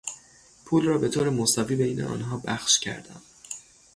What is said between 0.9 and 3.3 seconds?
به طور مساوی بین آنها بخش کردم.